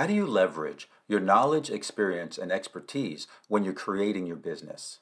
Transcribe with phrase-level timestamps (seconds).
[0.00, 5.00] How do you leverage your knowledge, experience, and expertise when you're creating your business?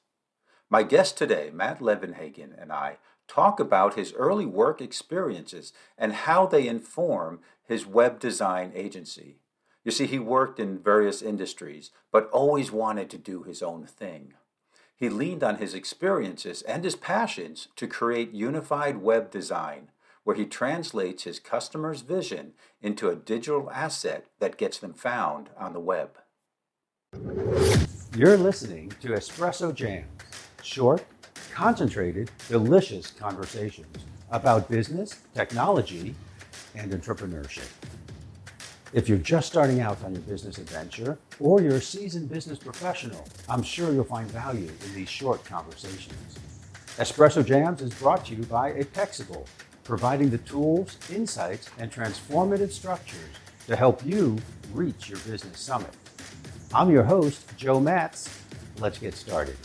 [0.69, 2.97] My guest today, Matt Levenhagen, and I
[3.29, 9.37] talk about his early work experiences and how they inform his web design agency.
[9.85, 14.35] You see, he worked in various industries, but always wanted to do his own thing.
[14.97, 19.93] He leaned on his experiences and his passions to create unified web design,
[20.29, 25.73] where he translates his customer's vision into a digital asset that gets them found on
[25.73, 26.19] the web.
[28.15, 30.05] You're listening to Espresso Jams,
[30.63, 31.03] short,
[31.51, 36.15] concentrated, delicious conversations about business, technology,
[36.75, 37.71] and entrepreneurship.
[38.93, 43.27] If you're just starting out on your business adventure or you're a seasoned business professional,
[43.49, 46.39] I'm sure you'll find value in these short conversations.
[46.99, 49.47] Espresso Jams is brought to you by Apexible,
[49.89, 53.31] providing the tools, insights, and transformative structures
[53.67, 54.37] to help you
[54.75, 55.95] reach your business summit.
[56.75, 58.39] I'm your host, Joe Matz.
[58.79, 59.57] Let's get started.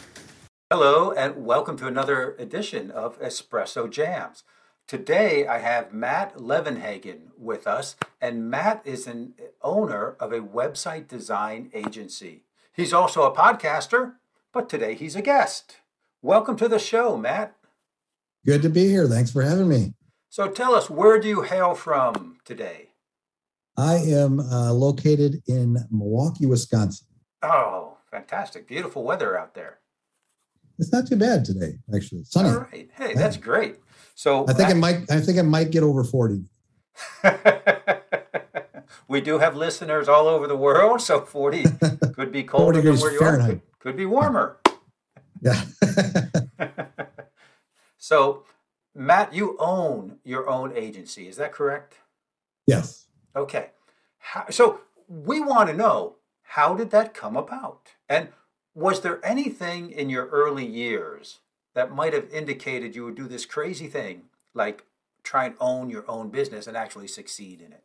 [0.71, 4.43] Hello, and welcome to another edition of Espresso Jams.
[4.87, 11.09] Today I have Matt Levenhagen with us, and Matt is an owner of a website
[11.09, 12.43] design agency.
[12.71, 14.13] He's also a podcaster,
[14.53, 15.79] but today he's a guest.
[16.21, 17.57] Welcome to the show, Matt.
[18.45, 19.05] Good to be here.
[19.05, 19.93] Thanks for having me.
[20.33, 22.87] So tell us, where do you hail from today?
[23.77, 27.05] I am uh, located in Milwaukee, Wisconsin.
[27.43, 28.67] Oh, fantastic.
[28.67, 29.77] Beautiful weather out there.
[30.79, 32.21] It's not too bad today, actually.
[32.21, 32.49] It's Sunny.
[32.49, 32.89] All right.
[32.95, 33.75] Hey, that's great.
[34.15, 35.11] So I think it might.
[35.11, 36.45] I think it might get over forty.
[39.07, 41.65] we do have listeners all over the world, so forty
[42.15, 43.49] could be colder than where you Fahrenheit.
[43.49, 43.53] are.
[43.53, 44.57] Could, could be warmer.
[45.43, 45.61] Yeah.
[47.97, 48.45] so,
[48.95, 51.27] Matt, you own your own agency.
[51.27, 51.97] Is that correct?
[52.67, 53.07] Yes.
[53.35, 53.67] Okay.
[54.19, 58.29] How, so we want to know how did that come about, and
[58.75, 61.39] was there anything in your early years
[61.75, 64.85] that might have indicated you would do this crazy thing, like
[65.23, 67.83] try and own your own business and actually succeed in it?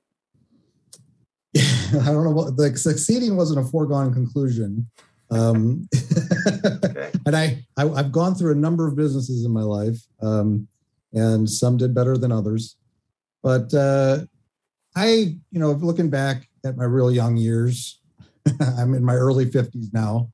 [2.03, 4.91] I don't know what like succeeding wasn't a foregone conclusion.
[5.31, 5.89] Um,
[6.85, 7.11] okay.
[7.27, 10.69] and I, I have gone through a number of businesses in my life, um,
[11.13, 12.77] and some did better than others.
[13.43, 14.21] But uh,
[14.97, 18.01] I, you know, looking back at my real young years,
[18.61, 20.31] I'm in my early 50s now.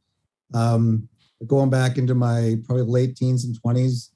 [0.52, 1.08] Um,
[1.46, 4.10] going back into my probably late teens and 20s,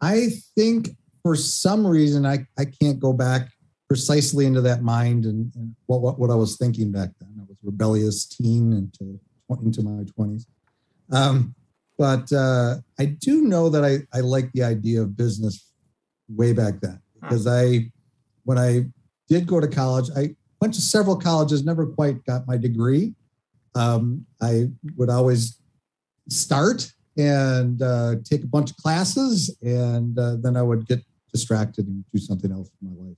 [0.00, 0.90] I think
[1.22, 3.48] for some reason I, I can't go back
[3.88, 7.30] precisely into that mind and, and what, what, what I was thinking back then.
[7.40, 9.18] I was rebellious teen into
[9.62, 10.44] into my 20s.
[11.10, 11.54] Um,
[11.98, 15.72] but uh, I do know that I, I like the idea of business
[16.28, 17.90] way back then because I
[18.44, 18.86] when I
[19.28, 23.14] did go to college, I went to several colleges, never quite got my degree.
[23.74, 25.60] Um, I would always
[26.28, 31.00] start and uh, take a bunch of classes, and uh, then I would get
[31.32, 33.16] distracted and do something else in my life.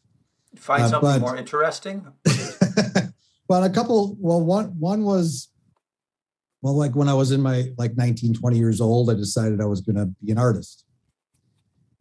[0.57, 2.07] Find uh, something but, more interesting.
[3.49, 4.17] well, a couple.
[4.19, 5.50] Well, one one was
[6.63, 9.67] well, like when I was in my like 19, 20 years old, I decided I
[9.67, 10.85] was going to be an artist.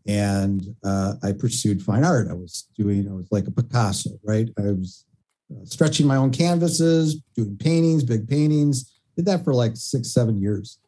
[0.07, 2.29] And uh, I pursued fine art.
[2.29, 4.49] I was doing, I was like a Picasso, right?
[4.57, 5.05] I was
[5.51, 8.99] uh, stretching my own canvases, doing paintings, big paintings.
[9.15, 10.79] Did that for like six, seven years.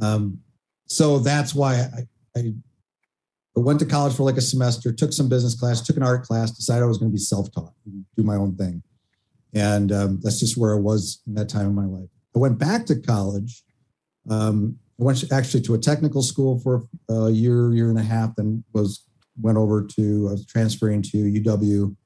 [0.00, 0.40] Um,
[0.86, 2.54] so that's why I, I,
[3.56, 6.24] I went to college for like a semester, took some business class, took an art
[6.24, 7.72] class, decided I was going to be self-taught,
[8.16, 8.82] do my own thing,
[9.52, 12.08] and um, that's just where I was in that time of my life.
[12.38, 13.64] I went back to college.
[14.30, 18.36] Um, I went actually to a technical school for a year, year and a half,
[18.36, 19.04] then was
[19.40, 21.96] went over to I was transferring to UW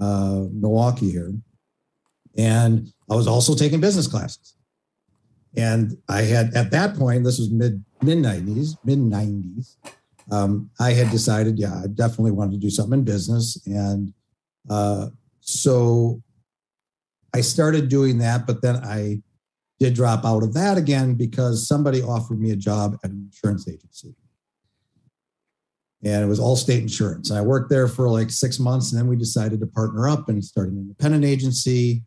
[0.00, 1.34] uh, Milwaukee here,
[2.38, 4.54] and I was also taking business classes.
[5.58, 9.76] And I had at that point, this was mid mid nineties, mid nineties.
[10.30, 14.14] Um, I had decided, yeah, I definitely wanted to do something in business, and
[14.70, 15.08] uh,
[15.40, 16.22] so
[17.34, 18.46] I started doing that.
[18.46, 19.20] But then I
[19.78, 23.68] did drop out of that again because somebody offered me a job at an insurance
[23.68, 24.14] agency.
[26.04, 27.30] And it was Allstate Insurance.
[27.30, 28.92] And I worked there for like six months.
[28.92, 32.04] And then we decided to partner up and start an independent agency.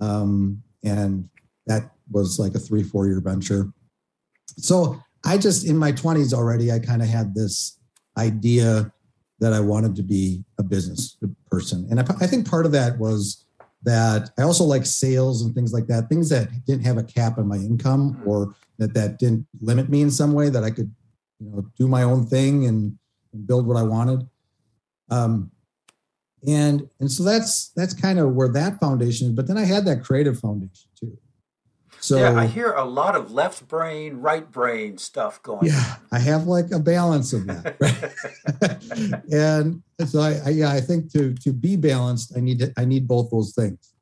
[0.00, 1.28] Um, and
[1.66, 3.72] that was like a three, four year venture.
[4.56, 7.78] So I just, in my 20s already, I kind of had this
[8.16, 8.92] idea
[9.40, 11.16] that I wanted to be a business
[11.50, 11.86] person.
[11.90, 13.41] And I, I think part of that was
[13.84, 17.38] that I also like sales and things like that, things that didn't have a cap
[17.38, 18.28] on my income mm-hmm.
[18.28, 20.94] or that that didn't limit me in some way that I could,
[21.40, 22.96] you know, do my own thing and,
[23.32, 24.28] and build what I wanted.
[25.10, 25.50] Um,
[26.46, 29.84] and and so that's that's kind of where that foundation is but then i had
[29.84, 31.16] that creative foundation too
[32.02, 36.06] so yeah i hear a lot of left brain right brain stuff going yeah on.
[36.12, 39.22] i have like a balance of that right?
[39.32, 42.84] and so I, I, yeah i think to to be balanced i need to, i
[42.84, 43.94] need both those things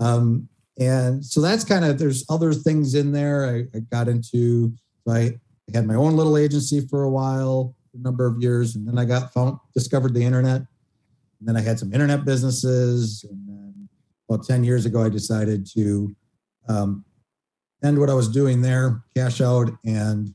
[0.00, 0.48] um
[0.78, 4.72] and so that's kind of there's other things in there i, I got into
[5.06, 8.74] so I, I had my own little agency for a while a number of years
[8.74, 10.62] and then i got found discovered the internet
[11.44, 13.22] and then I had some internet businesses.
[13.28, 13.88] And then
[14.30, 16.16] about 10 years ago, I decided to
[16.70, 17.04] um,
[17.82, 20.34] end what I was doing there, cash out, and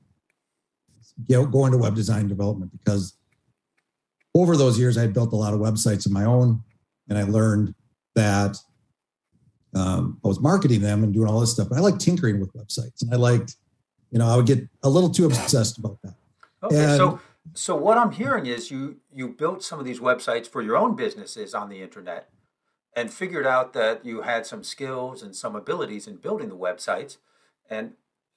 [1.28, 3.16] go into web design development because
[4.36, 6.64] over those years, I had built a lot of websites of my own.
[7.08, 7.74] And I learned
[8.16, 8.58] that
[9.76, 11.70] um, I was marketing them and doing all this stuff.
[11.70, 13.02] But I like tinkering with websites.
[13.02, 13.56] And I liked,
[14.12, 16.16] you know, I would get a little too obsessed about that.
[16.62, 17.20] Okay, and, so
[17.54, 20.96] so what I'm hearing is you you built some of these websites for your own
[20.96, 22.30] businesses on the internet
[22.96, 27.18] and figured out that you had some skills and some abilities in building the websites.
[27.70, 27.94] And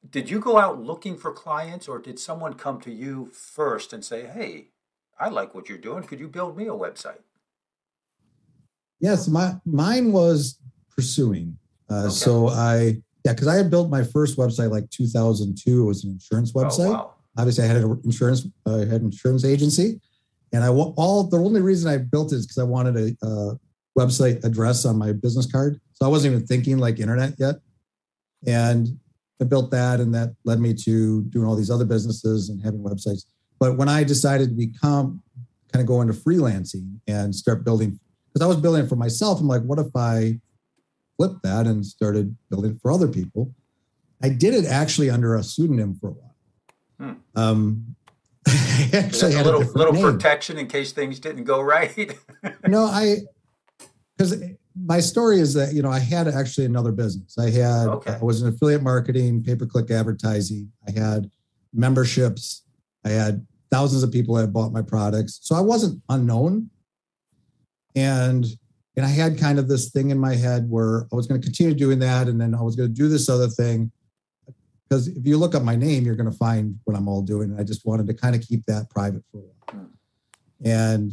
[0.08, 4.05] did you go out looking for clients or did someone come to you first and
[4.05, 4.69] say, "Hey,
[5.19, 6.02] I like what you're doing.
[6.02, 7.23] Could you build me a website?"
[9.00, 10.58] Yes, my mine was
[10.94, 11.56] pursuing.
[11.90, 12.11] Uh, okay.
[12.11, 15.82] So I yeah, because I had built my first website like 2002.
[15.82, 16.88] It was an insurance oh, website.
[16.88, 20.00] Oh, wow obviously I had an insurance, I had an insurance agency,
[20.52, 23.58] and I all the only reason I built it is because I wanted a, a,
[23.99, 25.78] website address on my business card.
[25.93, 27.56] So I wasn't even thinking like internet yet,
[28.46, 28.99] and
[29.43, 32.81] I built that, and that led me to doing all these other businesses and having
[32.81, 33.25] websites.
[33.59, 35.23] But when I decided to become
[35.73, 37.99] kind of go into freelancing and start building,
[38.29, 40.39] because I was building for myself, I'm like, what if I
[41.17, 43.53] flipped that and started building for other people?
[44.23, 46.37] I did it actually under a pseudonym for a while.
[46.99, 47.12] Hmm.
[47.35, 47.97] Um,
[48.93, 50.03] actually a little little name.
[50.03, 52.17] protection in case things didn't go right.
[52.67, 53.19] no, I
[54.17, 54.41] because
[54.75, 57.37] my story is that you know I had actually another business.
[57.39, 58.19] I had okay.
[58.21, 60.71] I was in affiliate marketing, pay per click advertising.
[60.87, 61.31] I had
[61.73, 62.63] memberships.
[63.05, 66.71] I had thousands of people that bought my products, so I wasn't unknown.
[67.95, 68.47] And
[68.97, 71.45] and I had kind of this thing in my head where I was going to
[71.45, 73.91] continue doing that, and then I was going to do this other thing
[74.93, 77.51] because if you look up my name, you're going to find what I'm all doing.
[77.51, 79.55] And I just wanted to kind of keep that private for a while.
[79.71, 80.69] Hmm.
[80.69, 81.13] And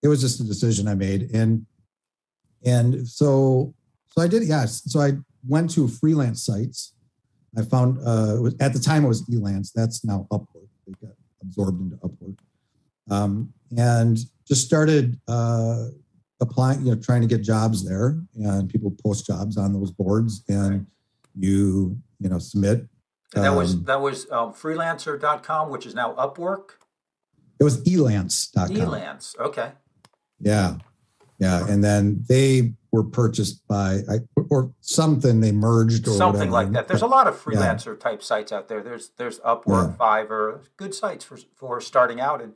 [0.00, 1.34] it was just a decision I made.
[1.34, 1.66] And
[2.64, 3.74] and so
[4.06, 4.82] so I did, yes.
[4.86, 5.12] So I
[5.46, 6.94] went to freelance sites.
[7.56, 9.72] I found uh was, at the time it was Elance.
[9.72, 10.68] That's now Upwork.
[10.86, 12.38] They got absorbed into Upwork.
[13.10, 15.88] Um, and just started uh
[16.40, 18.20] applying, you know, trying to get jobs there.
[18.36, 20.86] And people post jobs on those boards and
[21.34, 22.86] you, you know, submit
[23.34, 26.70] and that was um, that was um, freelancer.com, which is now Upwork.
[27.58, 28.76] It was elance.com.
[28.76, 29.72] Elance, okay.
[30.40, 30.76] Yeah.
[31.38, 31.66] Yeah.
[31.68, 34.00] And then they were purchased by
[34.50, 36.70] or something they merged or something whatever.
[36.70, 36.88] like that.
[36.88, 38.00] There's a lot of freelancer yeah.
[38.00, 38.82] type sites out there.
[38.82, 39.96] There's there's Upwork, yeah.
[39.98, 42.54] Fiverr, good sites for for starting out and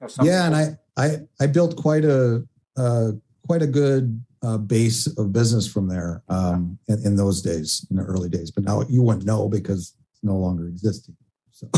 [0.00, 2.44] you know, yeah, and I, I I built quite a
[2.76, 3.12] uh,
[3.46, 7.96] quite a good uh, base of business from there um, in, in, those days, in
[7.96, 8.50] the early days.
[8.50, 11.16] But now you wouldn't know because it's no longer existing.
[11.50, 11.68] So.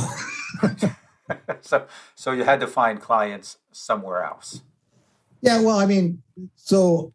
[1.63, 4.61] so, so you had to find clients somewhere else.
[5.43, 6.23] Yeah, well, I mean,
[6.57, 7.13] so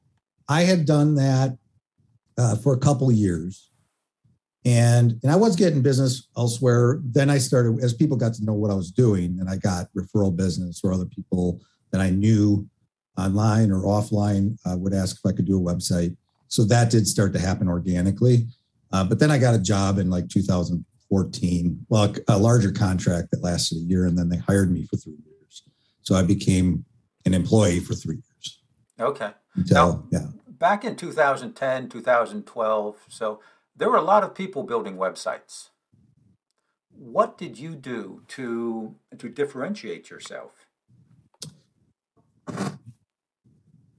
[0.47, 1.57] I had done that
[2.37, 3.69] uh, for a couple years,
[4.65, 6.99] and and I was getting business elsewhere.
[7.03, 9.87] Then I started as people got to know what I was doing, and I got
[9.95, 12.67] referral business or other people that I knew
[13.17, 16.15] online or offline uh, would ask if I could do a website.
[16.47, 18.47] So that did start to happen organically.
[18.91, 23.43] Uh, but then I got a job in like 2014, well, a larger contract that
[23.43, 25.63] lasted a year, and then they hired me for three years.
[26.01, 26.85] So I became
[27.25, 28.61] an employee for three years.
[28.99, 29.31] Okay.
[29.55, 30.27] Until, now, yeah.
[30.47, 33.39] Back in 2010, 2012, so
[33.75, 35.69] there were a lot of people building websites.
[36.89, 40.65] What did you do to to differentiate yourself?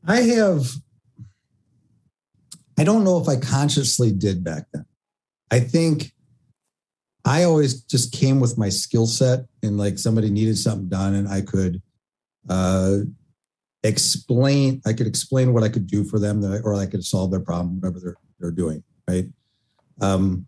[0.08, 0.66] I have,
[2.78, 4.86] I don't know if I consciously did back then.
[5.50, 6.12] I think
[7.24, 11.28] I always just came with my skill set and like somebody needed something done and
[11.28, 11.82] I could
[12.48, 12.98] uh,
[13.82, 17.40] explain, I could explain what I could do for them or I could solve their
[17.40, 18.82] problem, whatever they're, they're doing.
[19.08, 19.26] Right.
[20.00, 20.46] Um,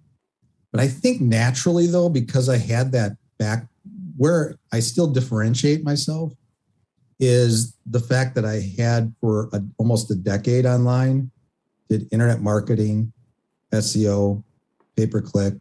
[0.73, 3.67] but I think naturally though, because I had that back
[4.17, 6.33] where I still differentiate myself
[7.21, 11.31] is the fact that I had for a, almost a decade online,
[11.89, 13.13] did internet marketing,
[13.73, 14.43] SEO,
[14.97, 15.55] pay per click,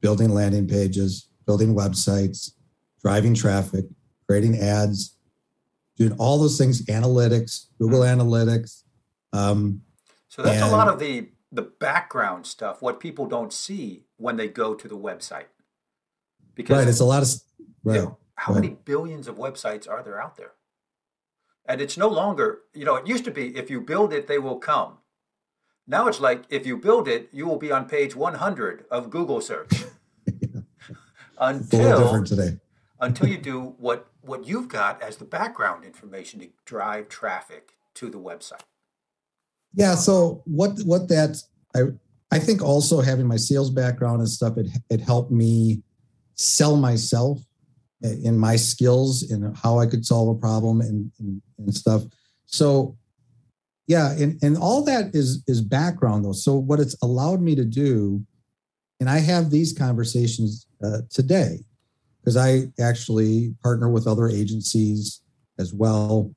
[0.00, 2.52] building landing pages, building websites,
[3.02, 3.84] driving traffic,
[4.28, 5.16] creating ads,
[6.08, 8.20] doing all those things, analytics, Google mm-hmm.
[8.20, 8.82] Analytics.
[9.32, 9.82] Um,
[10.28, 14.36] so that's and, a lot of the the background stuff, what people don't see when
[14.36, 15.46] they go to the website.
[16.54, 17.28] Because right, it's a lot of
[17.84, 17.96] right.
[17.96, 18.62] You know, how right.
[18.62, 20.52] many billions of websites are there out there?
[21.66, 24.38] And it's no longer, you know, it used to be if you build it, they
[24.38, 24.98] will come.
[25.86, 29.40] Now it's like if you build it, you will be on page 100 of Google
[29.40, 29.84] search.
[31.38, 32.58] until today.
[33.00, 38.08] until you do what what you've got as the background information to drive traffic to
[38.08, 38.62] the website.
[39.74, 39.94] Yeah.
[39.94, 41.42] So what what that
[41.74, 41.80] I
[42.30, 45.82] I think also having my sales background and stuff it it helped me
[46.34, 47.40] sell myself
[48.02, 52.02] in my skills and how I could solve a problem and, and, and stuff.
[52.46, 52.96] So
[53.86, 56.32] yeah, and, and all that is is background though.
[56.32, 58.24] So what it's allowed me to do,
[59.00, 61.64] and I have these conversations uh, today
[62.22, 65.20] because I actually partner with other agencies
[65.58, 66.32] as well,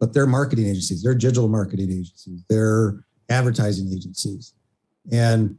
[0.00, 4.54] but they're marketing agencies, they're digital marketing agencies, they're advertising agencies.
[5.12, 5.58] And,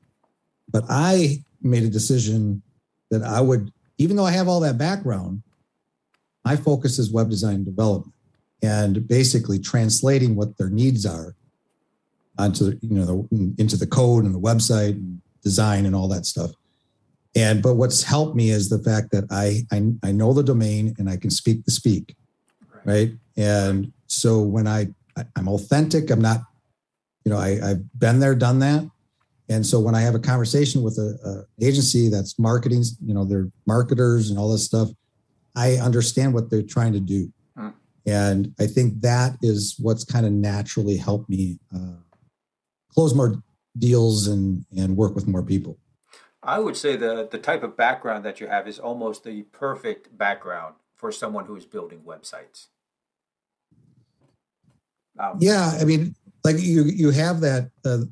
[0.71, 2.61] but I made a decision
[3.11, 5.43] that I would, even though I have all that background,
[6.43, 8.13] my focus is web design development
[8.63, 11.35] and basically translating what their needs are
[12.37, 16.25] onto you know the, into the code and the website and design and all that
[16.25, 16.51] stuff
[17.37, 20.95] and but what's helped me is the fact that I, I I know the domain
[20.97, 22.15] and I can speak the speak,
[22.83, 23.11] right?
[23.37, 24.87] And so when I
[25.35, 26.41] I'm authentic, I'm not,
[27.23, 28.89] you know, I, I've been there, done that.
[29.49, 33.23] And so when I have a conversation with a, a agency that's marketing, you know,
[33.23, 34.89] they're marketers and all this stuff,
[35.55, 37.31] I understand what they're trying to do.
[38.07, 42.01] And I think that is what's kind of naturally helped me uh,
[42.91, 43.43] close more
[43.77, 45.77] deals and and work with more people.
[46.47, 50.17] I would say the the type of background that you have is almost the perfect
[50.17, 52.67] background for someone who is building websites.
[55.19, 57.69] Um, yeah, I mean, like you you have that.
[57.85, 58.05] Uh,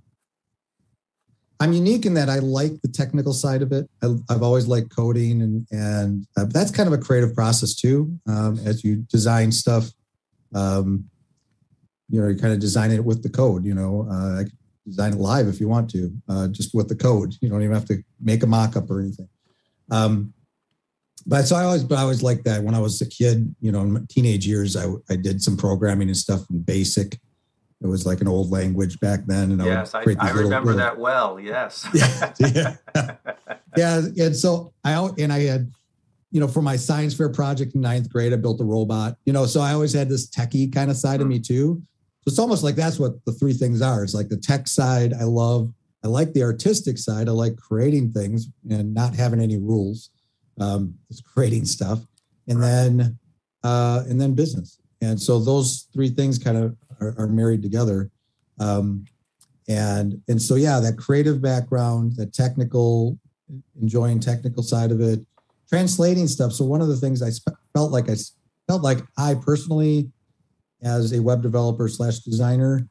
[1.61, 3.89] I'm unique in that I like the technical side of it.
[4.03, 8.19] I, have always liked coding, and and uh, that's kind of a creative process too.
[8.27, 9.89] Um, as you design stuff,
[10.53, 11.05] um,
[12.09, 13.63] you know, you kind of design it with the code.
[13.63, 14.43] You know, uh,
[14.85, 17.33] design it live if you want to, uh, just with the code.
[17.41, 19.29] You don't even have to make a mock-up or anything.
[19.91, 20.33] Um,
[21.25, 22.63] but so I always, but I always like that.
[22.63, 25.57] When I was a kid, you know, in my teenage years, I, I did some
[25.57, 27.19] programming and stuff in BASIC.
[27.81, 30.77] It was like an old language back then, and yes, I, I, I remember little,
[30.77, 31.39] that well.
[31.39, 31.85] Yes.
[32.39, 32.77] yeah,
[33.75, 34.25] yeah, yeah.
[34.25, 35.71] And so I and I had,
[36.31, 39.17] you know, for my science fair project in ninth grade, I built a robot.
[39.25, 41.21] You know, so I always had this techie kind of side mm-hmm.
[41.23, 41.83] of me too.
[42.25, 44.03] So it's almost like that's what the three things are.
[44.03, 45.71] It's like the tech side, I love.
[46.03, 47.29] I like the artistic side.
[47.29, 50.09] I like creating things and not having any rules.
[50.59, 51.99] Um, just creating stuff,
[52.47, 53.19] and then
[53.63, 54.79] uh, and then business.
[55.01, 58.09] And so those three things kind of are, are married together.
[58.59, 59.05] Um,
[59.67, 63.19] and and so yeah, that creative background, that technical,
[63.81, 65.19] enjoying technical side of it,
[65.67, 66.53] translating stuff.
[66.53, 67.31] So one of the things I
[67.73, 68.15] felt like I
[68.67, 70.11] felt like I personally
[70.85, 72.87] as a web developer slash designer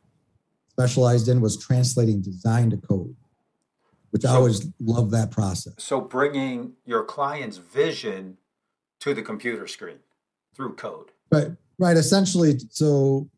[0.69, 3.17] specialized in was translating design to code
[4.15, 5.75] which so, i always love that process.
[5.79, 8.39] So bringing your client's vision
[9.01, 9.99] to the computer screen
[10.55, 11.11] through code.
[11.33, 11.49] Right
[11.81, 13.29] right essentially so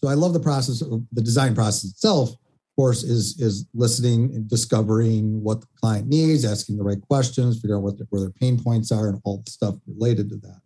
[0.00, 2.38] so i love the process of the design process itself of
[2.74, 7.76] course is is listening and discovering what the client needs asking the right questions figure
[7.76, 10.62] out what where their pain points are and all the stuff related to that.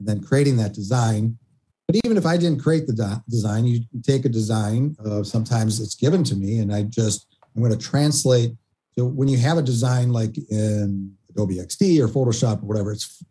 [0.00, 1.38] And then creating that design
[1.86, 4.96] but even if I didn't create the design, you take a design.
[5.04, 8.52] Uh, sometimes it's given to me, and I just I'm going to translate.
[8.98, 13.22] So when you have a design like in Adobe XD or Photoshop or whatever, it's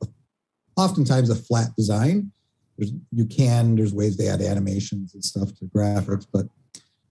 [0.77, 2.31] oftentimes a flat design.
[2.77, 6.47] There's, you can there's ways to add animations and stuff to graphics, but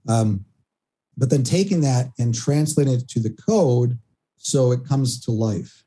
[0.07, 0.45] um,
[1.17, 3.99] but then taking that and translating it to the code
[4.37, 5.83] so it comes to life.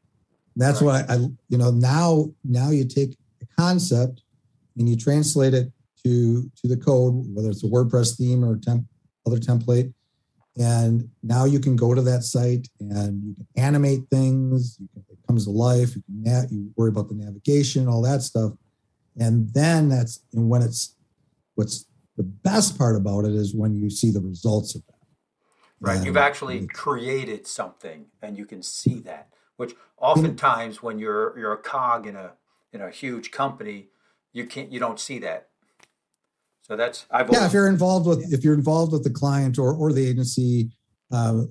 [0.57, 1.07] That's right.
[1.07, 4.23] what I, I you know now now you take a concept
[4.79, 5.73] and you translate it
[6.05, 8.85] to to the code, whether it's a WordPress theme or temp,
[9.27, 9.93] other template.
[10.59, 14.77] And now you can go to that site and you can animate things.
[14.93, 15.95] Can, it comes to life.
[15.95, 18.53] You can na- you worry about the navigation, all that stuff.
[19.19, 20.97] And then that's and when it's
[21.55, 24.95] what's the best part about it is when you see the results of that.
[25.81, 25.97] Right.
[25.97, 31.53] And You've actually created something and you can see that, which oftentimes when you're you're
[31.53, 32.33] a cog in a
[32.73, 33.89] in a huge company,
[34.33, 35.49] you can't you don't see that
[36.63, 39.73] so that's I've yeah if you're involved with if you're involved with the client or
[39.73, 40.71] or the agency
[41.13, 41.43] uh,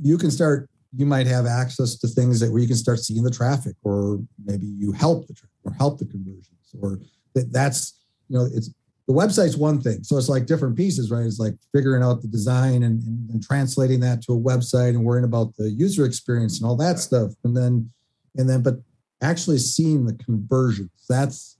[0.00, 3.22] you can start you might have access to things that where you can start seeing
[3.22, 6.98] the traffic or maybe you help the or help the conversions or
[7.34, 7.96] that that's
[8.28, 8.72] you know, it's
[9.06, 10.02] the website's one thing.
[10.02, 11.24] So it's like different pieces, right?
[11.24, 15.04] It's like figuring out the design and, and, and translating that to a website and
[15.04, 17.32] worrying about the user experience and all that stuff.
[17.44, 17.90] And then,
[18.36, 18.76] and then, but
[19.22, 20.90] actually seeing the conversions.
[21.08, 21.56] That's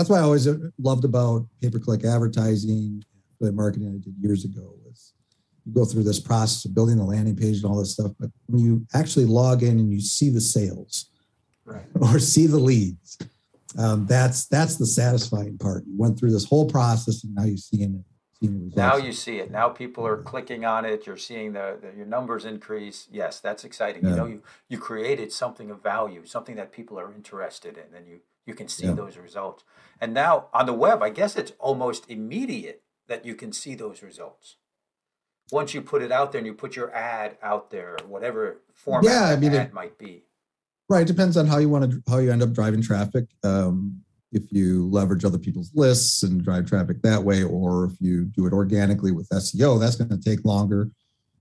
[0.00, 3.04] that's why I always loved about pay-per-click advertising,
[3.38, 5.12] the marketing I did years ago was
[5.66, 8.12] you go through this process of building the landing page and all this stuff.
[8.18, 11.10] But when you actually log in and you see the sales
[11.66, 11.84] right.
[12.00, 13.18] or see the leads,
[13.78, 15.84] um, that's that's the satisfying part.
[15.86, 18.04] You went through this whole process and now you're seeing it.
[18.74, 19.50] Now you see it.
[19.50, 21.06] Now people are clicking on it.
[21.06, 23.06] You're seeing the, the your numbers increase.
[23.12, 24.02] Yes, that's exciting.
[24.02, 24.10] Yeah.
[24.10, 28.08] You know, you you created something of value, something that people are interested in, and
[28.08, 28.92] you you can see yeah.
[28.92, 29.64] those results.
[30.00, 34.02] And now on the web, I guess it's almost immediate that you can see those
[34.02, 34.56] results.
[35.52, 39.10] Once you put it out there and you put your ad out there, whatever format
[39.10, 40.22] yeah, I mean, it, might be.
[40.88, 41.02] Right.
[41.02, 43.26] It depends on how you want to how you end up driving traffic.
[43.42, 44.00] Um,
[44.32, 48.46] if you leverage other people's lists and drive traffic that way, or if you do
[48.46, 50.88] it organically with SEO, that's going to take longer.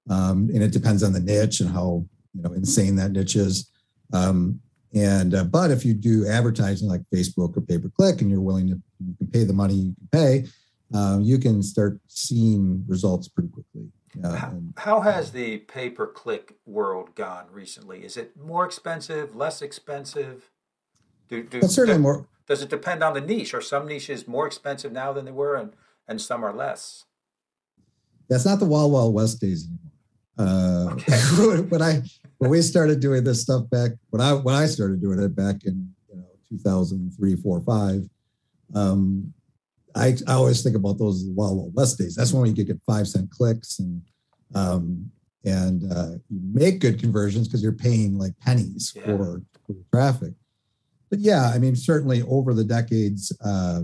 [0.10, 2.03] Um, and it depends on the niche and how
[2.34, 3.70] you know insane that niche is.
[4.12, 4.60] Um,
[4.93, 8.41] and uh, but if you do advertising like Facebook or pay per click, and you're
[8.41, 10.46] willing to you can pay the money you can pay,
[10.93, 13.89] uh, you can start seeing results pretty quickly.
[14.24, 18.03] Uh, how, how, has the pay per click world gone recently?
[18.03, 20.50] Is it more expensive, less expensive?
[21.27, 22.27] Do, do, certainly do, more.
[22.48, 23.53] Does it depend on the niche?
[23.53, 25.74] Are some niches more expensive now than they were, and,
[26.08, 27.05] and some are less?
[28.27, 29.89] That's not the Wild Wild West days anymore.
[30.39, 31.62] Uh, okay.
[31.69, 32.01] when I
[32.39, 35.65] when we started doing this stuff back when I when I started doing it back
[35.65, 38.10] in you know 2003, four, five,
[38.74, 39.34] um,
[39.96, 42.15] I, I always think about those Wild Wild West days.
[42.15, 44.01] That's when you could get five cent clicks and
[44.55, 45.12] um,
[45.46, 49.03] and uh, you make good conversions because you're paying like pennies yeah.
[49.03, 50.34] for, for traffic.
[51.10, 53.81] But yeah, I mean, certainly over the decades, uh,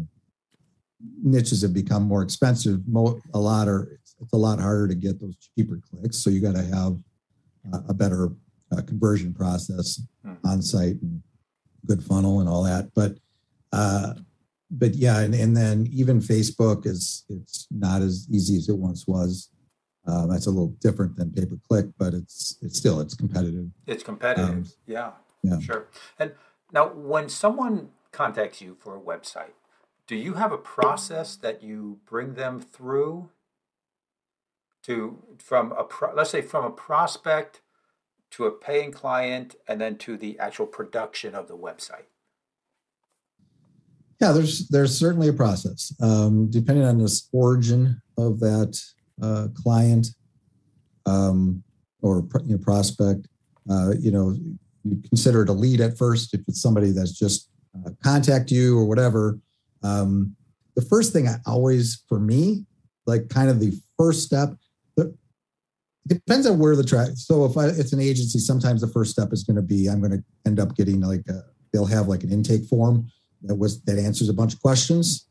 [1.24, 2.82] niches have become more expensive.
[3.34, 6.18] a lot are it's a lot harder to get those cheaper clicks.
[6.18, 6.98] So you got to have
[7.90, 8.30] a better
[8.76, 10.48] uh, conversion process mm-hmm.
[10.48, 11.22] on site and
[11.86, 12.92] good funnel and all that.
[12.96, 13.18] But
[13.72, 14.14] uh,
[14.72, 19.08] but yeah, and, and then even Facebook is it's not as easy as it once
[19.08, 19.50] was.
[20.08, 23.68] Uh, that's a little different than pay per click, but it's it's still it's competitive.
[23.88, 25.12] It's competitive, um, yeah,
[25.42, 25.88] yeah, sure.
[26.20, 26.34] And
[26.72, 29.54] now, when someone contacts you for a website,
[30.08, 33.30] do you have a process that you bring them through
[34.84, 37.62] to from a pro, let's say from a prospect
[38.36, 42.08] to a paying client and then to the actual production of the website?
[44.22, 45.94] Yeah, there's there's certainly a process.
[46.02, 48.80] Um, depending on the origin of that
[49.22, 50.08] uh, client
[51.06, 51.64] um,
[52.02, 53.28] or you know, prospect,
[53.70, 54.36] uh, you know,
[54.84, 56.34] you consider it a lead at first.
[56.34, 59.40] If it's somebody that's just uh, contact you or whatever,
[59.84, 60.36] um,
[60.76, 62.66] the first thing I always, for me,
[63.06, 64.54] like kind of the first step,
[66.08, 67.12] depends on where the track.
[67.16, 70.00] So if I, it's an agency, sometimes the first step is going to be I'm
[70.00, 73.10] going to end up getting like a, they'll have like an intake form
[73.44, 75.28] that was that answers a bunch of questions.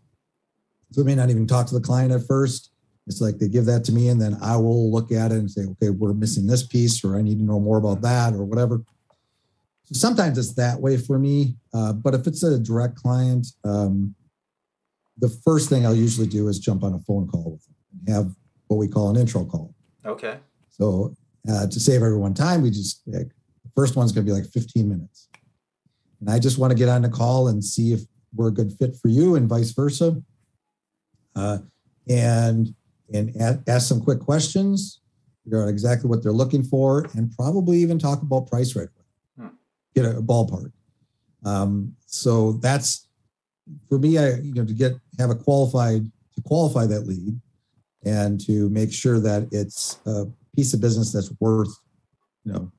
[0.93, 2.71] So we may not even talk to the client at first.
[3.07, 5.51] It's like they give that to me, and then I will look at it and
[5.51, 8.45] say, okay, we're missing this piece, or I need to know more about that, or
[8.45, 8.83] whatever.
[9.85, 11.57] So sometimes it's that way for me.
[11.75, 14.15] Uh, but if it's a direct client, um,
[15.19, 17.75] the first thing I'll usually do is jump on a phone call with them
[18.07, 18.35] and have
[18.69, 19.75] what we call an intro call.
[20.07, 20.39] Okay.
[20.79, 21.15] So
[21.49, 24.51] uh, to save everyone time, we just like, the first one's going to be like
[24.51, 25.29] 15 minutes.
[26.21, 28.01] And I just want to get on the call and see if
[28.35, 30.21] we're a good fit for you and vice versa.
[31.37, 31.59] Uh,
[32.09, 32.75] and
[33.13, 33.33] and
[33.69, 35.01] ask some quick questions,
[35.45, 39.49] figure out exactly what they're looking for, and probably even talk about price right away.
[39.49, 39.55] Hmm.
[39.95, 40.73] Get a, a ballpark.
[41.45, 43.09] Um, so that's
[43.89, 44.19] for me.
[44.19, 47.41] I you know to get have a qualified to qualify that lead
[48.05, 51.75] and to make sure that it's a piece of business that's worth
[52.45, 52.73] you know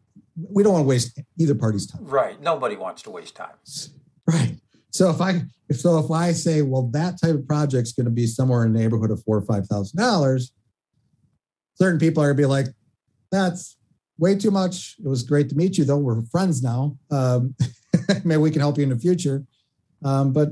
[0.51, 2.05] we don't want to waste either party's time.
[2.05, 2.41] Right.
[2.41, 3.55] Nobody wants to waste time.
[4.27, 4.57] Right.
[4.91, 8.11] So if I if so if I say, well, that type of project's going to
[8.11, 10.51] be somewhere in the neighborhood of four or five thousand dollars,
[11.75, 12.67] certain people are gonna be like,
[13.31, 13.77] that's
[14.17, 14.95] way too much.
[15.03, 15.97] It was great to meet you, though.
[15.97, 16.97] We're friends now.
[17.11, 17.55] Um,
[18.23, 19.45] maybe we can help you in the future.
[20.03, 20.49] Um, but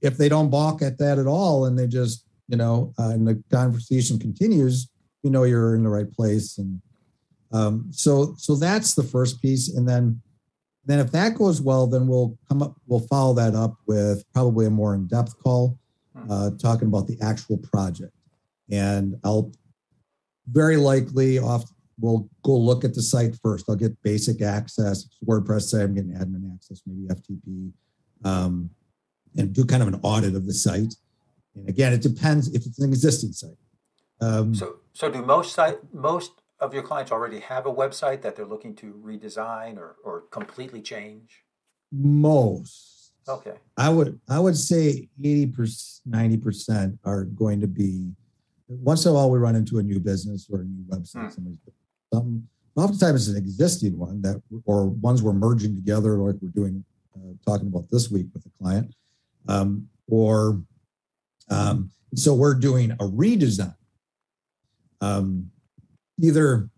[0.00, 3.26] if they don't balk at that at all, and they just, you know, uh, and
[3.26, 4.88] the conversation continues,
[5.22, 6.80] you know, you're in the right place and
[7.52, 10.20] um, so so that's the first piece, and then
[10.84, 14.66] then if that goes well, then we'll come up we'll follow that up with probably
[14.66, 15.78] a more in depth call,
[16.16, 16.30] hmm.
[16.30, 18.14] uh, talking about the actual project,
[18.70, 19.52] and I'll
[20.50, 23.66] very likely off we'll go look at the site first.
[23.68, 25.82] I'll get basic access, WordPress site.
[25.82, 27.70] I'm getting admin access, maybe FTP,
[28.24, 28.70] um,
[29.36, 30.94] and do kind of an audit of the site.
[31.54, 33.50] And again, it depends if it's an existing site.
[34.22, 38.36] Um, so, so do most site most of your clients already have a website that
[38.36, 41.44] they're looking to redesign or, or completely change?
[41.90, 43.12] Most.
[43.28, 43.54] Okay.
[43.76, 48.12] I would I would say 80%, 90 percent are going to be
[48.68, 51.34] once in a while we run into a new business or a new website.
[51.34, 51.58] Hmm.
[52.12, 56.84] Something oftentimes it's an existing one that or ones we're merging together like we're doing
[57.16, 58.94] uh, talking about this week with a client
[59.48, 60.62] um, or
[61.50, 63.74] um, so we're doing a redesign
[65.02, 65.50] um,
[66.20, 66.68] either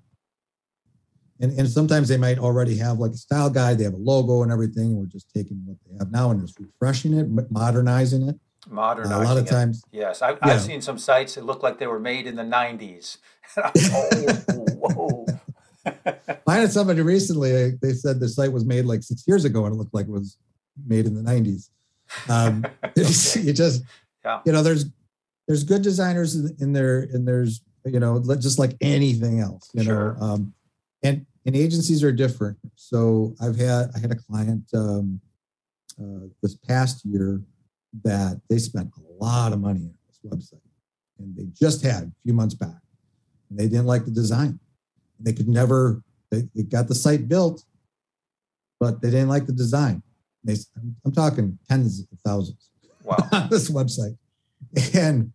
[1.40, 4.42] and, and sometimes they might already have like a style guide they have a logo
[4.42, 8.36] and everything we're just taking what they have now and just refreshing it modernizing it
[8.68, 9.98] modernizing uh, a lot of times it.
[9.98, 10.54] yes I've, yeah.
[10.54, 13.18] I've seen some sites that look like they were made in the 90s
[13.56, 15.26] oh, whoa
[16.46, 17.70] I had somebody recently.
[17.70, 20.12] They said the site was made like six years ago, and it looked like it
[20.12, 20.38] was
[20.86, 21.70] made in the '90s.
[22.28, 22.92] Um, okay.
[22.96, 23.82] it just,
[24.24, 24.40] yeah.
[24.44, 24.86] you know, there's
[25.46, 29.84] there's good designers in, in there, and there's you know, just like anything else, you
[29.84, 30.16] sure.
[30.20, 30.26] know.
[30.26, 30.54] Um,
[31.02, 32.56] and and agencies are different.
[32.76, 35.20] So I've had I had a client um,
[36.00, 37.40] uh, this past year
[38.02, 40.60] that they spent a lot of money on this website,
[41.18, 42.80] and they just had a few months back,
[43.50, 44.58] and they didn't like the design.
[45.20, 47.64] They could never, they, they got the site built,
[48.80, 50.02] but they didn't like the design.
[50.42, 50.56] They,
[51.04, 52.70] I'm talking tens of thousands
[53.04, 53.16] wow.
[53.32, 54.16] on this website.
[54.94, 55.32] And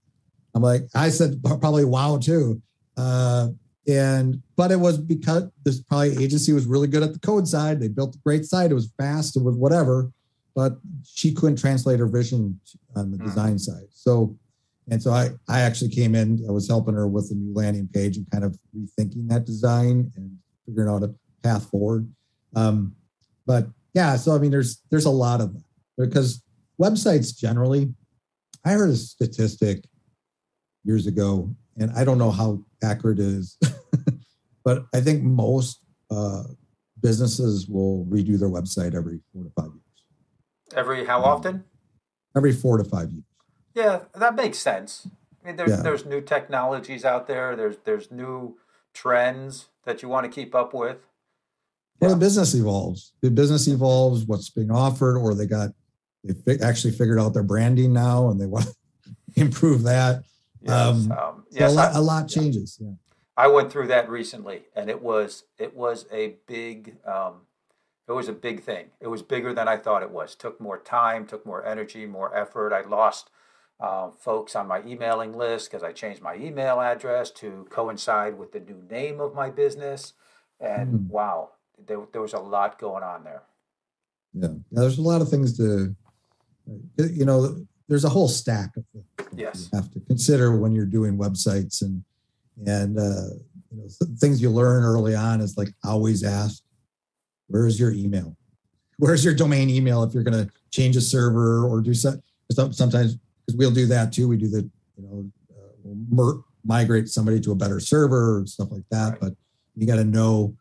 [0.60, 2.62] I'm like, I said probably wow too.
[2.98, 3.50] Uh,
[3.88, 7.80] and but it was because this probably agency was really good at the code side.
[7.80, 8.72] They built a great site.
[8.72, 9.38] It was fast.
[9.38, 10.12] It was whatever,
[10.54, 10.74] but
[11.06, 12.60] she couldn't translate her vision
[12.95, 13.24] on the mm.
[13.24, 13.88] design side.
[13.91, 14.36] So
[14.91, 17.88] and so I, I actually came in, I was helping her with a new landing
[17.93, 22.12] page and kind of rethinking that design and figuring out a path forward.
[22.56, 22.95] Um,
[23.45, 25.63] but yeah, so I mean, there's there's a lot of that
[25.98, 26.43] because
[26.82, 27.93] websites generally,
[28.65, 29.86] I heard a statistic
[30.84, 33.58] years ago, and I don't know how accurate it is,
[34.63, 36.44] but I think most uh,
[37.02, 40.76] businesses will redo their website every four to five years.
[40.76, 41.63] Every how often?
[42.36, 43.24] Every four to five years.
[43.74, 45.08] Yeah, that makes sense.
[45.44, 45.82] I mean, there's yeah.
[45.82, 47.56] there's new technologies out there.
[47.56, 48.58] There's there's new
[48.94, 50.98] trends that you want to keep up with.
[52.00, 52.15] Well, yeah.
[52.15, 53.13] the business evolves.
[53.22, 54.26] The business evolves.
[54.26, 55.70] What's being offered, or they got
[56.24, 58.76] they actually figured out their branding now, and they want to
[59.42, 60.24] improve that.
[60.62, 62.78] Yes, um, um, yes, so a lot, I, a lot changes.
[62.82, 62.91] Yeah.
[63.38, 67.41] I went through that recently, and it was it was a big um,
[68.08, 68.88] it was a big thing.
[69.00, 70.36] It was bigger than I thought it was.
[70.36, 72.74] Took more time, took more energy, more effort.
[72.74, 73.30] I lost
[73.80, 78.52] uh, folks on my emailing list because I changed my email address to coincide with
[78.52, 80.13] the new name of my business.
[80.60, 81.08] And mm.
[81.08, 81.52] wow,
[81.88, 83.43] there, there was a lot going on there.
[84.34, 84.48] Yeah.
[84.48, 85.95] yeah, there's a lot of things to,
[86.98, 89.69] you know, there's a whole stack of things yes.
[89.71, 92.04] you have to consider when you're doing websites and
[92.65, 93.36] and uh,
[93.71, 96.62] you know things you learn early on is like always ask,
[97.47, 98.36] where's your email?
[98.97, 102.21] Where's your domain email if you're going to change a server or do something?
[102.52, 104.28] Sometimes because we'll do that too.
[104.28, 108.45] We do the, you know, uh, we'll mer- migrate somebody to a better server or
[108.45, 109.12] stuff like that.
[109.12, 109.19] Right.
[109.21, 109.34] But
[109.75, 110.56] you got to know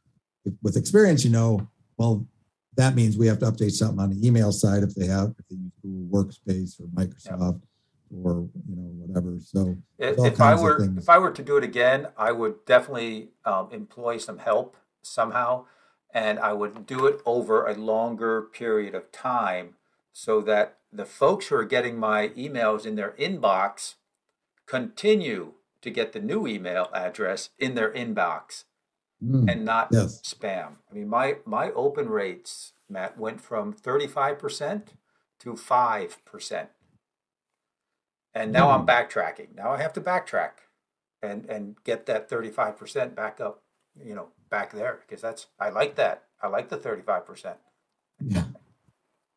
[0.62, 2.24] with experience, you know, well,
[2.78, 5.48] that means we have to update something on the email side if they have, if
[5.48, 7.60] they use Google Workspace or Microsoft
[8.10, 8.18] yeah.
[8.22, 9.36] or, you know, whatever.
[9.40, 13.30] So if, if I were, if I were to do it again, I would definitely
[13.44, 15.64] um, employ some help somehow.
[16.14, 19.74] And I would do it over a longer period of time
[20.12, 23.96] so that the folks who are getting my emails in their inbox
[24.66, 28.64] continue to get the new email address in their inbox
[29.22, 30.20] mm, and not yes.
[30.22, 30.76] spam.
[30.90, 34.88] I mean, my, my open rates, Matt, went from 35%
[35.40, 36.66] to 5%.
[38.35, 38.74] And now mm.
[38.74, 39.54] I'm backtracking.
[39.54, 40.50] Now I have to backtrack
[41.22, 43.62] and, and get that 35% back up,
[44.02, 46.24] you know, back there because that's, I like that.
[46.42, 47.54] I like the 35%.
[48.20, 48.44] Yeah.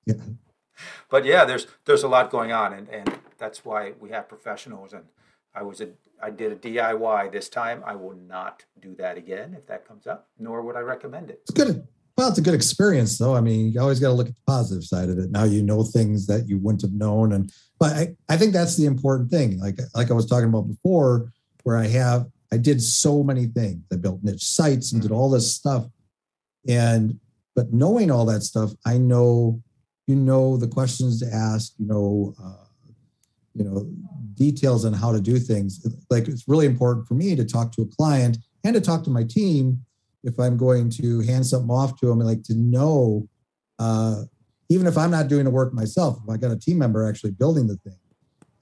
[0.06, 0.16] Yeah
[1.10, 4.94] but yeah, there's there's a lot going on, and, and that's why we have professionals.
[4.94, 5.06] And
[5.54, 5.90] I was a
[6.24, 7.84] I did a DIY this time.
[7.86, 11.42] I will not do that again if that comes up, nor would I recommend it.
[11.44, 11.88] It's good.
[12.18, 13.36] Well, it's a good experience, though.
[13.36, 15.32] I mean, you always got to look at the positive side of it.
[15.32, 18.78] Now you know things that you wouldn't have known, and but I, I think that's
[18.78, 19.60] the important thing.
[19.60, 21.32] Like like I was talking about before,
[21.64, 23.84] where I have I did so many things.
[23.92, 25.86] I built niche sites and did all this stuff,
[26.68, 27.20] and
[27.56, 29.62] but knowing all that stuff, I know
[30.08, 32.66] you know the questions to ask, you know, uh,
[33.56, 33.90] you know,
[34.36, 35.86] details on how to do things.
[36.10, 39.10] Like it's really important for me to talk to a client and to talk to
[39.10, 39.84] my team
[40.24, 43.28] if I'm going to hand something off to them and like to know,
[43.80, 44.24] uh,
[44.70, 47.32] even if I'm not doing the work myself, if I got a team member actually
[47.32, 47.98] building the thing,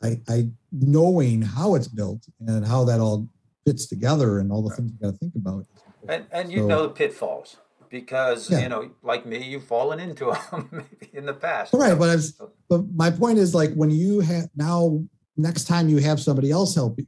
[0.01, 3.27] I, I knowing how it's built and how that all
[3.65, 5.65] fits together and all the things you got to think about.
[6.07, 7.57] And and you So- know the pitfalls
[7.89, 8.59] because Yeah.
[8.59, 11.73] you know, like me, you've fallen into them maybe in the past.
[11.73, 15.03] All right, but I was, but my point is like when you have now
[15.39, 17.07] next time you have somebody else help you,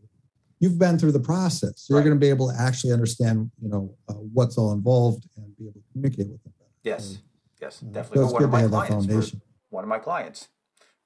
[0.59, 1.73] you've been through the process.
[1.77, 1.99] So Right.
[1.99, 5.55] you're going to be able to actually understand, you know, uh, what's all involved and
[5.57, 6.53] be able to communicate with them.
[6.83, 7.19] Yes,
[7.61, 8.23] yes, So definitely.
[8.25, 9.05] it's one good of to my have clients.
[9.05, 9.41] foundation.
[9.69, 10.47] One of my clients.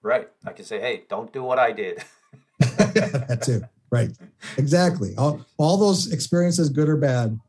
[0.02, 0.30] Right.
[0.46, 2.04] I can say, hey, don't do what I did.
[2.60, 3.64] that too.
[3.92, 4.12] Right.
[4.58, 5.14] Exactly.
[5.18, 7.40] All, all those experiences, good or bad.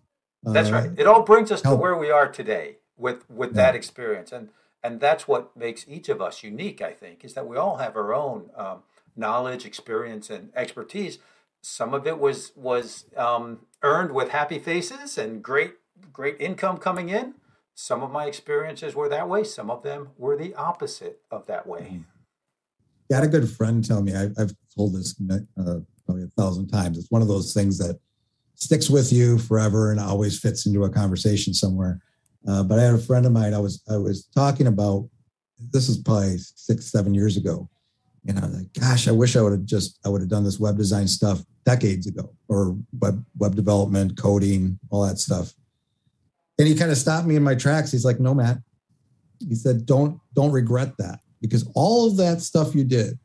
[0.43, 0.91] That's uh, right.
[0.97, 3.63] It all brings us to where we are today with with Yeah.
[3.63, 4.51] that experience, and
[4.83, 6.81] and that's what makes each of us unique.
[6.81, 8.83] I think is that we all have our own um,
[9.17, 11.19] knowledge, experience, and expertise.
[11.63, 15.75] Some of it was was um, earned with happy faces and great
[16.13, 17.35] great income coming in.
[17.75, 19.45] Some of my experiences were that way.
[19.45, 22.01] Some of them were the opposite of that way.
[23.11, 26.69] I had a good friend tell me, I, I've told this uh, probably a thousand
[26.69, 26.99] times.
[26.99, 28.01] It's one of those things that
[28.55, 32.01] sticks with you forever and always fits into a conversation somewhere.
[32.49, 33.55] Uh, but I had a friend of mine.
[33.55, 35.09] I was I was talking about
[35.73, 37.69] this is probably six seven years ago,
[38.27, 40.59] and I like, "Gosh, I wish I would have just I would have done this
[40.61, 45.55] web design stuff decades ago, or web web development, coding, all that stuff."
[46.59, 47.93] And he kind of stopped me in my tracks.
[47.93, 48.59] He's like, "No, Matt,"
[49.41, 53.19] he said, "Don't don't regret that because all of that stuff you did,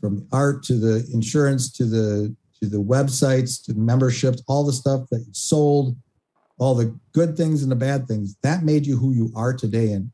[0.00, 4.72] from the art to the insurance to the to the websites to memberships, all the
[4.72, 5.96] stuff that you sold,
[6.58, 9.92] all the good things and the bad things, that made you who you are today.
[9.92, 10.10] And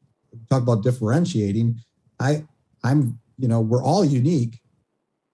[0.49, 1.81] talk about differentiating.
[2.19, 2.45] I
[2.83, 4.61] I'm you know we're all unique,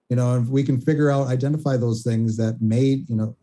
[0.09, 3.35] you know, and if we can figure out identify those things that made you know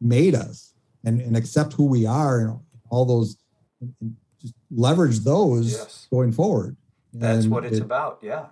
[0.00, 0.74] made us
[1.04, 2.58] and and accept who we are and
[2.90, 3.36] all those
[3.80, 6.06] and- just leverage those Yes.
[6.12, 6.76] going forward.
[7.12, 8.20] That's And what it's it- about.
[8.22, 8.46] Yeah.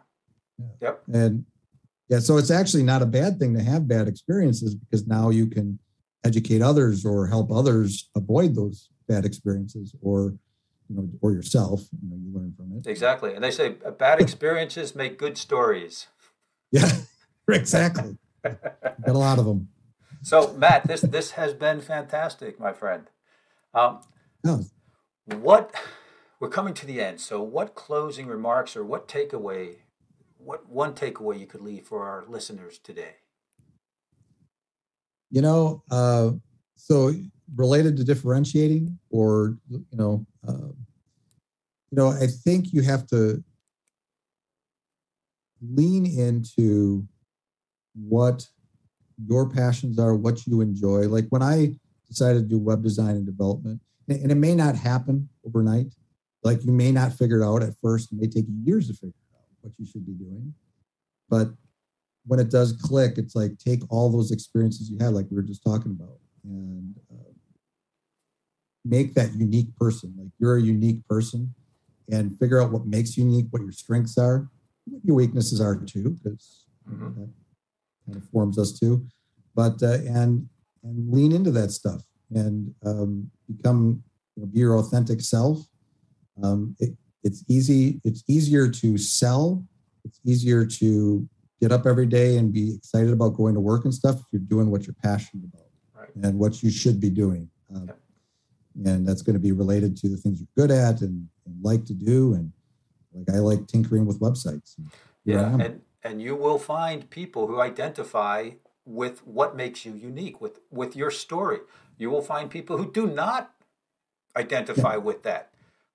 [0.83, 1.03] Yep.
[1.13, 1.45] and
[2.09, 5.47] yeah, so it's actually not a bad thing to have bad experiences because now you
[5.47, 5.79] can
[6.25, 10.35] educate others or help others avoid those bad experiences or
[10.89, 13.35] you know or yourself you know you learn from it Exactly.
[13.35, 16.07] And they say bad experiences make good stories.
[16.73, 16.91] yeah
[17.49, 18.59] exactly got
[19.07, 19.69] a lot of them
[20.23, 23.05] So, Matt, this this has been fantastic, my friend.
[23.75, 24.01] Um,
[24.43, 24.65] no,
[25.27, 25.75] what
[26.41, 27.21] we're coming to the end.
[27.21, 29.77] So, what closing remarks or what takeaway,
[30.39, 33.15] what one takeaway you could leave for our listeners today?
[35.31, 36.31] you know uh
[36.77, 37.13] so
[37.55, 40.73] related to differentiating or you know uh,
[41.91, 43.43] you know i think you have to
[45.63, 47.07] lean into
[47.95, 48.47] what
[49.27, 51.09] your passions are what you enjoy.
[51.09, 51.75] Like when i
[52.09, 55.93] decided to do web design and development and it may not happen overnight
[56.47, 58.13] like you may not figure it out at first.
[58.13, 60.55] It may take years to figure out what you should be doing.
[61.29, 61.49] But
[62.25, 65.43] when it does click, it's like take all those experiences you had, like we were
[65.43, 66.95] just talking about, and
[68.89, 70.15] make that unique person.
[70.17, 71.55] Like you're a unique person,
[72.11, 74.49] and figure out what makes you unique, what your strengths are,
[74.87, 77.15] what your weaknesses are too, because Mhm.
[77.17, 77.29] that
[78.07, 79.07] kind of forms us too.
[79.55, 80.49] But uh, and
[80.83, 84.05] and lean into that stuff and um, become
[84.37, 85.67] you know, be your authentic self.
[86.43, 88.01] Um, it, it's easy.
[88.05, 89.67] It's easier to sell.
[90.05, 91.29] It's easier to
[91.61, 94.43] get up every day and be excited about going to work and stuff if you're
[94.43, 95.67] doing what you're passionate about
[95.99, 96.15] Right.
[96.23, 97.51] and what you should be doing.
[97.75, 97.99] Um, Yep.
[98.85, 101.87] And that's going to be related to the things you're good at and, and like
[101.87, 102.35] to do.
[102.35, 102.53] And
[103.15, 104.75] like I like tinkering with websites.
[105.25, 108.51] Yeah, and and you will find people who identify
[108.85, 111.61] with what makes you unique with with your story.
[111.99, 113.53] You will find people who do not
[114.37, 115.51] identify with that,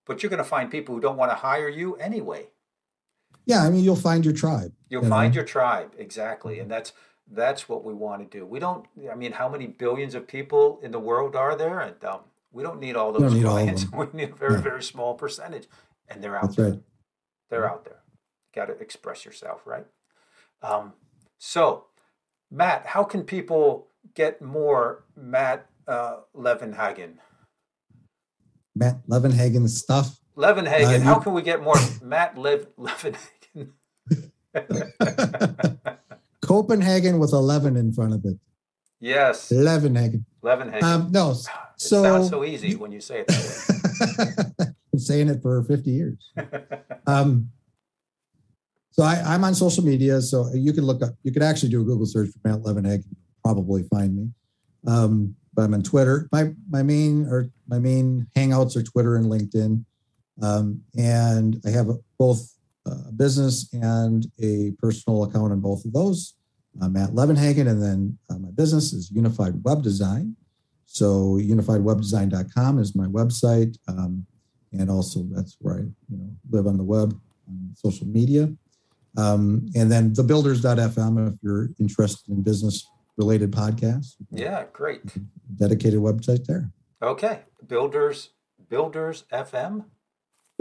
[0.06, 2.48] but you're going to find people who don't want to hire you anyway.
[3.46, 4.74] yeah, I mean, you'll find your tribe.
[4.90, 5.16] You'll you know?
[5.16, 6.94] find your tribe exactly, and that's
[7.32, 8.46] that's what we want to do.
[8.46, 8.88] We don't.
[9.10, 11.80] I mean, how many billions of people in the world are there?
[11.80, 13.86] And um, we don't need all those need all clients.
[13.86, 14.00] them.
[14.14, 14.62] We need a very Yeah.
[14.62, 15.68] very small percentage,
[16.08, 16.70] and they're out That's there.
[16.72, 16.80] right.
[17.50, 18.00] They're out there.
[18.56, 19.86] Got to express yourself, right?
[20.62, 20.94] Um,
[21.38, 21.86] so,
[22.52, 27.14] Matt, how can people get more Matt uh, Levenhagen?
[28.76, 30.20] Matt Levenhagen stuff.
[30.38, 31.00] Levenhagen.
[31.02, 33.72] Uh, how can we get more Matt Lev- Levenhagen?
[36.42, 38.38] Copenhagen with 11 in front of it.
[39.00, 40.26] yes, Levenhagen.
[40.44, 40.84] Levenhagen.
[40.84, 41.34] Um, no,
[41.86, 44.66] it so sounds so easy when you say it that way.
[44.92, 46.32] been saying it for 50 years.
[47.08, 47.50] Um,
[48.92, 51.16] so I, I'm on social media, so you can look up.
[51.24, 53.04] You could actually do a Google search for Matt Levenegg,
[53.44, 54.30] probably find me.
[54.86, 56.30] Um, but I'm on Twitter.
[56.32, 59.84] My my main or my main hangouts are Twitter and LinkedIn,
[60.44, 61.90] um, and I have
[62.20, 62.54] both
[62.86, 66.36] a business and a personal account on both of those.
[66.80, 70.36] I'm Matt Levenhagen, and then uh, my business is Unified Web Design.
[70.94, 74.26] So unifiedwebdesign.com is my website, um,
[74.74, 78.54] and also that's where I you know live on the web, on social media.
[79.16, 84.16] Um, and then thebuilders.fm if you're interested in business related podcasts.
[84.32, 85.02] Yeah, great.
[85.56, 86.70] Dedicated website there.
[87.02, 87.44] Okay.
[87.66, 88.32] Builders
[88.68, 89.86] Builders FM?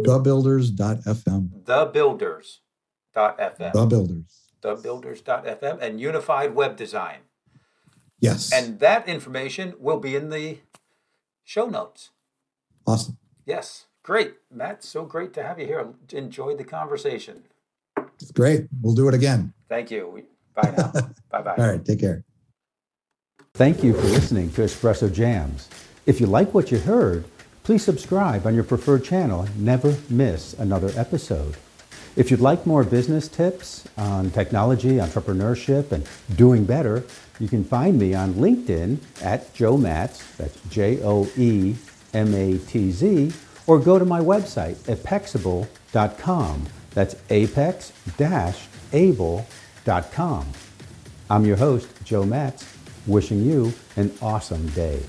[0.00, 1.64] Thebuilders.fm.
[1.64, 3.72] Thebuilders.fm.
[3.72, 4.50] The Builders.
[4.62, 7.18] Thebuilders.fm and Unified Web Design.
[8.20, 8.52] Yes.
[8.52, 10.58] And that information will be in the
[11.44, 12.10] show notes.
[12.86, 13.16] awesome.
[13.46, 13.86] Yes.
[14.02, 14.34] Great.
[14.50, 15.86] Matt, so great to have you here.
[16.12, 17.42] Enjoyed the conversation.
[18.20, 18.66] It's great.
[18.80, 19.52] We'll do it again.
[19.68, 20.24] Thank you.
[20.54, 20.92] Bye now.
[21.30, 21.54] bye bye.
[21.56, 21.84] All right.
[21.84, 22.24] Take care.
[23.54, 25.68] Thank you for listening to Espresso Jams.
[26.06, 27.24] If you like what you heard,
[27.62, 31.56] please subscribe on your preferred channel and never miss another episode.
[32.16, 37.04] If you'd like more business tips on technology, entrepreneurship, and doing better,
[37.38, 41.76] you can find me on LinkedIn at Joe Matz, that's J O E
[42.12, 43.32] M A T Z,
[43.66, 47.92] or go to my website, apexable.com, that's apex
[48.92, 50.46] able.com.
[51.30, 55.00] I'm your host, Joe Matz, wishing you an awesome day.